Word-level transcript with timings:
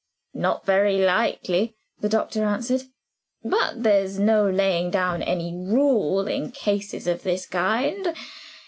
"Not 0.33 0.65
very 0.65 0.97
likely," 0.97 1.75
the 1.99 2.09
doctor 2.09 2.43
answered. 2.43 2.85
"But 3.43 3.83
there's 3.83 4.17
no 4.17 4.49
laying 4.49 4.89
down 4.89 5.21
any 5.21 5.53
rule 5.53 6.27
in 6.27 6.49
cases 6.51 7.05
of 7.05 7.21
this 7.21 7.45
kind. 7.45 8.11